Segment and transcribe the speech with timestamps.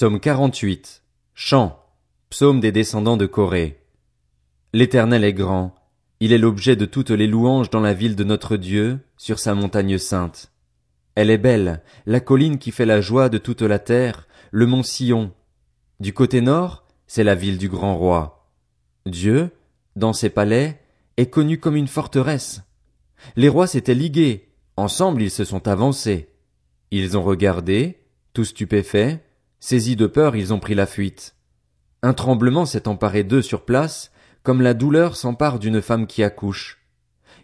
[0.00, 1.02] Psaume 48.
[1.34, 1.78] Chant.
[2.30, 3.84] Psaume des descendants de Corée.
[4.72, 5.74] L'Éternel est grand.
[6.20, 9.54] Il est l'objet de toutes les louanges dans la ville de notre Dieu, sur sa
[9.54, 10.52] montagne sainte.
[11.16, 14.82] Elle est belle, la colline qui fait la joie de toute la terre, le mont
[14.82, 15.34] Sion.
[16.00, 18.48] Du côté nord, c'est la ville du grand roi.
[19.04, 19.50] Dieu,
[19.96, 20.80] dans ses palais,
[21.18, 22.62] est connu comme une forteresse.
[23.36, 24.48] Les rois s'étaient ligués,
[24.78, 26.30] ensemble ils se sont avancés.
[26.90, 27.98] Ils ont regardé,
[28.32, 29.18] tout stupéfaits,
[29.60, 31.36] Saisis de peur, ils ont pris la fuite.
[32.02, 34.10] Un tremblement s'est emparé d'eux sur place,
[34.42, 36.78] comme la douleur s'empare d'une femme qui accouche.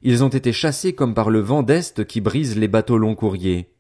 [0.03, 3.75] Ils ont été chassés comme par le vent d'Est qui brise les bateaux long courriers.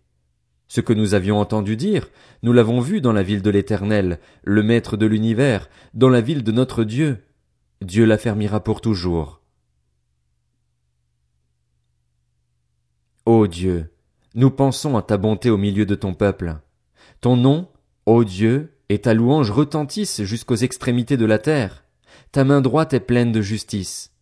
[0.68, 2.10] Ce que nous avions entendu dire,
[2.42, 6.42] nous l'avons vu dans la ville de l'Éternel, le Maître de l'univers, dans la ville
[6.42, 7.24] de notre Dieu.
[7.80, 9.40] Dieu l'affermira pour toujours.
[13.24, 13.92] Ô Dieu,
[14.34, 16.58] nous pensons à ta bonté au milieu de ton peuple.
[17.20, 17.68] Ton nom,
[18.06, 21.82] Ô Dieu, et ta louange retentisse jusqu'aux extrémités de la terre.
[22.30, 24.12] Ta main droite est pleine de justice.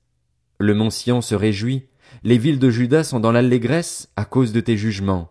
[0.59, 1.87] Le mont Sion se réjouit,
[2.23, 5.31] les villes de Juda sont dans l'allégresse à cause de tes jugements.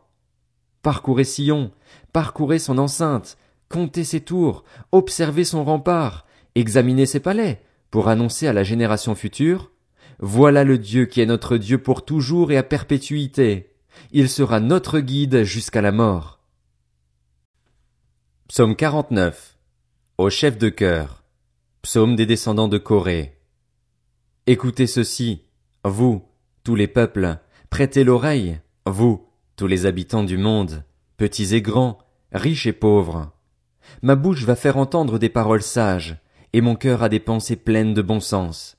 [0.83, 1.71] Parcourez Sion,
[2.11, 3.37] parcourez son enceinte,
[3.69, 9.71] comptez ses tours, observez son rempart, examinez ses palais, pour annoncer à la génération future,
[10.19, 13.71] voilà le Dieu qui est notre Dieu pour toujours et à perpétuité.
[14.11, 16.42] Il sera notre guide jusqu'à la mort.
[18.55, 19.57] Psaume 49.
[20.19, 21.23] Au chef de chœur.
[21.81, 23.41] Psaume des descendants de Corée.
[24.45, 25.41] Écoutez ceci,
[25.83, 26.21] vous,
[26.63, 27.39] tous les peuples,
[27.71, 30.83] prêtez l'oreille, vous, tous les habitants du monde,
[31.17, 31.97] petits et grands,
[32.31, 33.31] riches et pauvres.
[34.03, 36.17] Ma bouche va faire entendre des paroles sages,
[36.53, 38.77] et mon cœur a des pensées pleines de bon sens.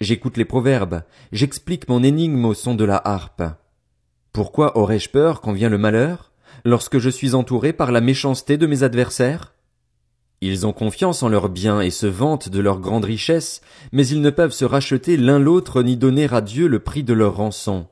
[0.00, 3.42] J'écoute les proverbes, j'explique mon énigme au son de la harpe.
[4.32, 6.29] Pourquoi aurais-je peur quand vient le malheur?
[6.64, 9.54] Lorsque je suis entouré par la méchanceté de mes adversaires?
[10.40, 13.60] Ils ont confiance en leurs biens et se vantent de leur grande richesse,
[13.92, 17.12] mais ils ne peuvent se racheter l'un l'autre ni donner à Dieu le prix de
[17.12, 17.86] leur rançon.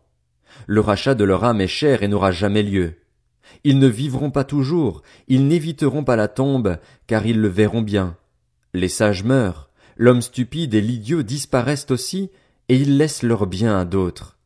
[0.66, 2.94] Le rachat de leur âme est cher et n'aura jamais lieu.
[3.64, 8.16] Ils ne vivront pas toujours, ils n'éviteront pas la tombe, car ils le verront bien.
[8.72, 12.30] Les sages meurent, l'homme stupide et l'idiot disparaissent aussi,
[12.70, 14.37] et ils laissent leurs biens à d'autres.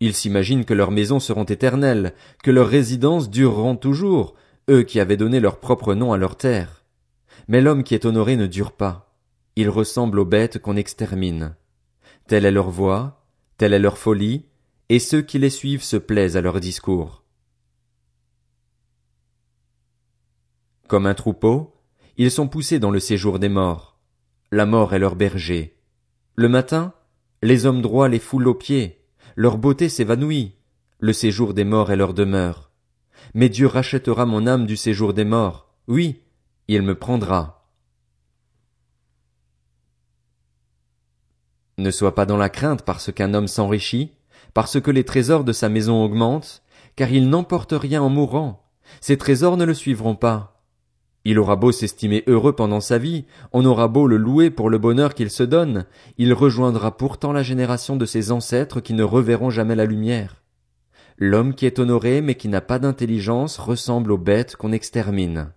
[0.00, 4.34] Ils s'imaginent que leurs maisons seront éternelles, que leurs résidences dureront toujours,
[4.68, 6.84] eux qui avaient donné leur propre nom à leur terre.
[7.48, 9.14] Mais l'homme qui est honoré ne dure pas.
[9.56, 11.54] Il ressemble aux bêtes qu'on extermine.
[12.26, 13.24] Telle est leur voix,
[13.56, 14.44] telle est leur folie,
[14.88, 17.24] et ceux qui les suivent se plaisent à leur discours.
[20.88, 21.74] Comme un troupeau,
[22.16, 23.98] ils sont poussés dans le séjour des morts.
[24.52, 25.76] La mort est leur berger.
[26.34, 26.92] Le matin,
[27.42, 29.05] les hommes droits les foulent aux pieds,
[29.36, 30.54] leur beauté s'évanouit,
[30.98, 32.70] le séjour des morts est leur demeure.
[33.34, 36.22] Mais Dieu rachètera mon âme du séjour des morts, oui,
[36.68, 37.68] il me prendra.
[41.76, 44.12] Ne sois pas dans la crainte parce qu'un homme s'enrichit,
[44.54, 46.62] parce que les trésors de sa maison augmentent,
[46.96, 48.66] car il n'emporte rien en mourant,
[49.02, 50.55] ses trésors ne le suivront pas.
[51.28, 54.78] Il aura beau s'estimer heureux pendant sa vie, on aura beau le louer pour le
[54.78, 55.84] bonheur qu'il se donne,
[56.18, 60.44] il rejoindra pourtant la génération de ses ancêtres qui ne reverront jamais la lumière.
[61.18, 65.50] L'homme qui est honoré mais qui n'a pas d'intelligence ressemble aux bêtes qu'on extermine.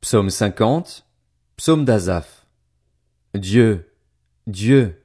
[0.00, 1.04] Psaume 50.
[1.56, 2.46] Psaume d'Azaph.
[3.34, 3.90] Dieu,
[4.46, 5.02] Dieu,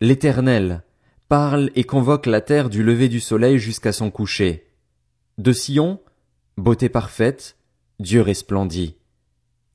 [0.00, 0.82] l'Éternel,
[1.28, 4.66] parle et convoque la terre du lever du soleil jusqu'à son coucher.
[5.38, 6.00] De Sion,
[6.56, 7.56] beauté parfaite,
[8.02, 8.96] Dieu resplendit.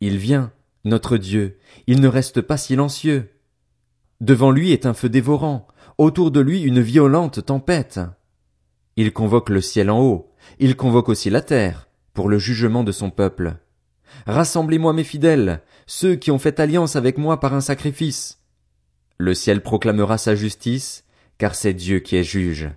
[0.02, 0.52] Il vient,
[0.84, 1.58] notre Dieu,
[1.88, 3.32] il ne reste pas silencieux.
[4.20, 5.66] Devant lui est un feu dévorant,
[5.98, 8.02] autour de lui une violente tempête.
[8.98, 12.92] Il convoque le ciel en haut, il convoque aussi la terre, pour le jugement de
[12.92, 13.56] son peuple.
[14.26, 18.42] Rassemblez-moi mes fidèles, ceux qui ont fait alliance avec moi par un sacrifice.
[19.18, 21.06] Le ciel proclamera sa justice,
[21.38, 22.70] car c'est Dieu qui est juge.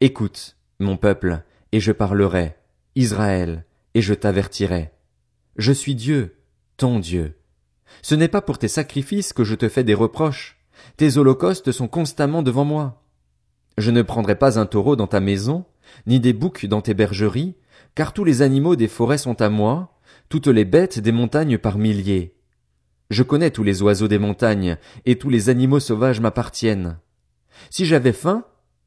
[0.00, 1.42] Écoute, mon peuple,
[1.72, 2.56] et je parlerai,
[2.94, 3.64] Israël,
[3.94, 4.92] et je t'avertirai.
[5.56, 6.36] Je suis Dieu,
[6.76, 7.38] ton Dieu.
[8.02, 10.58] Ce n'est pas pour tes sacrifices que je te fais des reproches.
[10.96, 13.02] Tes holocaustes sont constamment devant moi.
[13.78, 15.64] Je ne prendrai pas un taureau dans ta maison,
[16.06, 17.54] ni des boucs dans tes bergeries,
[17.94, 19.98] car tous les animaux des forêts sont à moi,
[20.28, 22.34] toutes les bêtes des montagnes par milliers.
[23.10, 26.98] Je connais tous les oiseaux des montagnes, et tous les animaux sauvages m'appartiennent.
[27.70, 28.44] Si j'avais faim,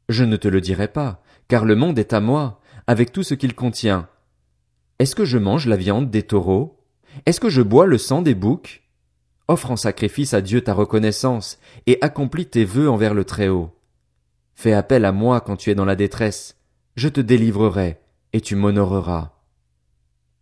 [0.10, 2.59] je ne te le dirais pas, car le monde est à moi,
[2.90, 4.10] avec tout ce qu'il contient.
[4.98, 6.80] Est-ce que je mange la viande des taureaux?
[7.28, 8.82] Est-ce que je bois le sang des boucs?
[9.48, 13.70] Offre en sacrifice à Dieu ta reconnaissance, et accomplis tes vœux envers le Très-Haut.
[14.56, 16.58] Fais appel à moi quand tu es dans la détresse,
[16.96, 18.00] je te délivrerai,
[18.34, 19.34] et tu m'honoreras.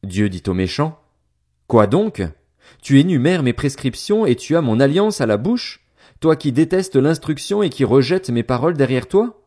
[0.03, 1.01] Dieu dit au méchant,
[1.67, 2.23] Quoi donc?
[2.81, 5.85] Tu énumères mes prescriptions et tu as mon alliance à la bouche?
[6.21, 9.44] Toi qui détestes l'instruction et qui rejettes mes paroles derrière toi?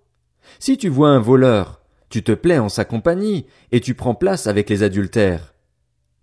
[0.59, 1.80] Si tu vois un voleur,
[2.11, 5.55] tu te plais en sa compagnie, et tu prends place avec les adultères.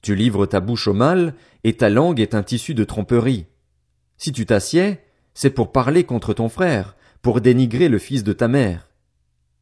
[0.04, 3.46] Tu livres ta bouche au mal, et ta langue est un tissu de tromperie.
[4.18, 5.00] Si tu t'assieds,
[5.34, 8.92] c'est pour parler contre ton frère, pour dénigrer le fils de ta mère.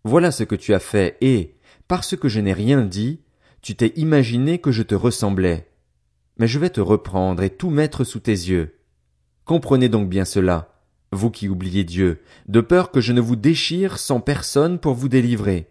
[0.04, 1.56] Voilà ce que tu as fait, et,
[1.88, 3.22] parce que je n'ai rien dit,
[3.62, 5.70] tu t'es imaginé que je te ressemblais.
[6.38, 8.80] Mais je vais te reprendre et tout mettre sous tes yeux.
[9.46, 10.82] Comprenez donc bien cela,
[11.12, 15.08] vous qui oubliez Dieu, de peur que je ne vous déchire sans personne pour vous
[15.08, 15.70] délivrer.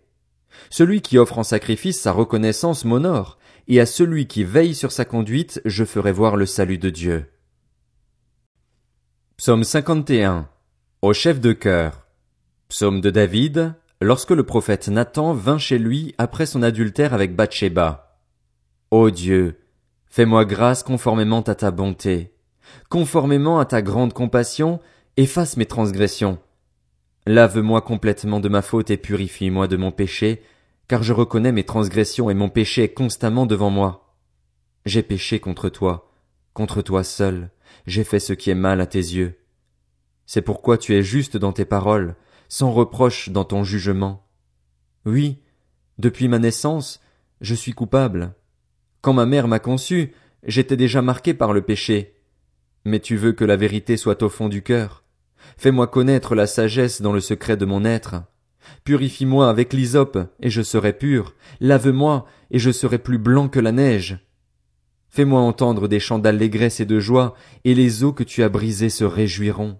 [0.70, 5.04] Celui qui offre en sacrifice sa reconnaissance m'honore, et à celui qui veille sur sa
[5.04, 7.26] conduite je ferai voir le salut de Dieu.
[9.36, 10.48] Psaume 51
[11.02, 12.06] Au chef de cœur
[12.68, 18.18] Psaume de David, lorsque le prophète Nathan vint chez lui après son adultère avec Bathsheba.
[18.90, 19.60] Ô Dieu,
[20.06, 22.32] fais-moi grâce conformément à ta bonté,
[22.88, 24.80] conformément à ta grande compassion,
[25.16, 26.38] efface mes transgressions.
[27.26, 30.42] Lave-moi complètement de ma faute et purifie-moi de mon péché,
[30.88, 34.14] car je reconnais mes transgressions et mon péché est constamment devant moi.
[34.84, 36.12] J'ai péché contre toi,
[36.52, 37.50] contre toi seul,
[37.86, 39.38] j'ai fait ce qui est mal à tes yeux.
[40.26, 42.16] C'est pourquoi tu es juste dans tes paroles,
[42.48, 44.26] sans reproche dans ton jugement.
[45.06, 45.40] Oui,
[45.98, 47.00] depuis ma naissance,
[47.40, 48.34] je suis coupable.
[49.00, 50.12] Quand ma mère m'a conçu,
[50.44, 52.16] j'étais déjà marqué par le péché.
[52.84, 55.03] Mais tu veux que la vérité soit au fond du cœur.
[55.56, 58.16] Fais-moi connaître la sagesse dans le secret de mon être.
[58.84, 61.34] Purifie-moi avec l'hysope, et je serai pur.
[61.60, 64.18] Lave-moi, et je serai plus blanc que la neige.
[65.08, 68.90] Fais-moi entendre des chants d'allégresse et de joie, et les eaux que tu as brisées
[68.90, 69.78] se réjouiront.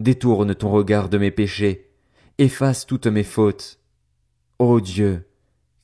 [0.00, 1.90] Détourne ton regard de mes péchés,
[2.36, 3.80] efface toutes mes fautes.
[4.58, 5.26] Ô Dieu,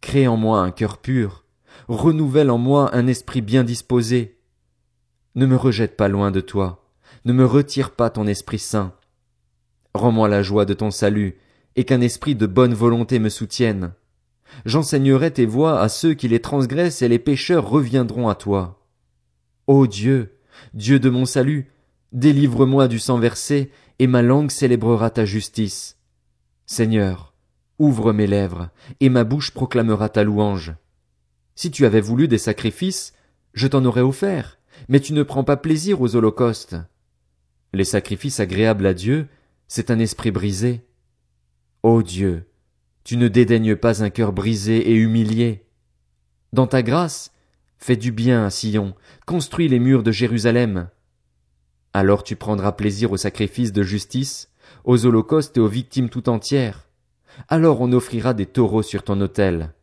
[0.01, 1.45] crée en moi un cœur pur,
[1.89, 4.39] renouvelle en moi un esprit bien disposé.
[5.35, 6.84] Ne me rejette pas loin de toi,
[7.25, 8.95] ne me retire pas ton Esprit Saint.
[9.95, 11.39] Rends-moi la joie de ton salut,
[11.77, 13.93] et qu'un esprit de bonne volonté me soutienne.
[14.65, 18.87] J'enseignerai tes voies à ceux qui les transgressent et les pécheurs reviendront à toi.
[19.67, 20.39] Ô Dieu,
[20.75, 21.71] Dieu de mon salut,
[22.13, 25.99] délivre-moi du sang versé, et ma langue célébrera ta justice.
[26.67, 27.35] Seigneur,
[27.79, 28.71] ouvre mes lèvres,
[29.01, 30.75] et ma bouche proclamera ta louange.
[31.55, 33.13] Si tu avais voulu des sacrifices,
[33.53, 34.59] je t'en aurais offert,
[34.89, 36.77] mais tu ne prends pas plaisir aux holocaustes.
[37.75, 39.27] Les sacrifices agréables à Dieu,
[39.67, 40.87] c'est un esprit brisé.
[41.83, 42.49] Ô Dieu,
[43.03, 45.67] tu ne dédaignes pas un cœur brisé et humilié.
[46.53, 47.33] Dans ta grâce,
[47.77, 48.95] fais du bien à Sion,
[49.27, 50.89] construis les murs de Jérusalem.
[51.93, 54.53] Alors tu prendras plaisir aux sacrifices de justice,
[54.85, 56.89] aux holocaustes et aux victimes tout entières.
[57.49, 59.75] Alors on offrira des taureaux sur ton autel.